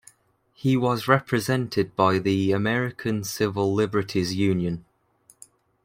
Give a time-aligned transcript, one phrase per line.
[0.55, 4.83] He was represented by the American Civil Liberties Union.